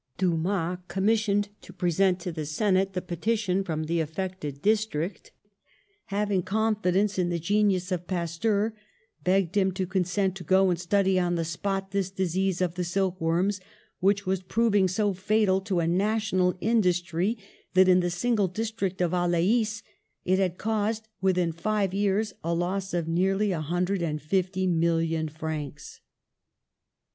Dumas, 0.17 0.79
commissioned 0.87 1.49
to 1.61 1.71
present 1.71 2.19
to 2.21 2.31
the 2.31 2.47
Senate 2.47 2.93
the 2.93 3.03
peti 3.03 3.35
tion 3.35 3.63
from 3.63 3.83
the 3.83 3.99
affected 3.99 4.59
district, 4.63 5.31
having 6.05 6.41
confi 6.41 6.91
dence 6.93 7.19
in 7.19 7.29
the 7.29 7.37
genius 7.37 7.91
of 7.91 8.07
Pasteur, 8.07 8.73
begged 9.23 9.55
him 9.55 9.71
to 9.73 9.85
consent 9.85 10.33
to 10.35 10.43
go 10.43 10.71
and 10.71 10.79
study 10.79 11.19
on 11.19 11.35
the 11.35 11.45
spot 11.45 11.91
this 11.91 12.09
disease 12.09 12.61
of 12.61 12.73
the 12.73 12.83
silk 12.83 13.21
worms, 13.21 13.61
which 13.99 14.25
was 14.25 14.41
proving 14.41 14.87
so 14.87 15.13
fatal 15.13 15.61
to 15.61 15.81
a 15.81 15.87
national 15.87 16.57
industry 16.61 17.37
that 17.75 17.87
in 17.87 17.99
the 17.99 18.09
single 18.09 18.47
district 18.47 19.01
of 19.01 19.11
Alais 19.13 19.83
it 20.25 20.39
had 20.39 20.57
caused 20.57 21.07
within 21.21 21.51
five 21.51 21.93
years 21.93 22.33
a 22.43 22.55
loss 22.55 22.95
of 22.95 23.07
nearly 23.07 23.51
a 23.51 23.61
hundred 23.61 24.01
and 24.01 24.19
fifty 24.19 24.65
million 24.65 25.29
francs. 25.29 26.01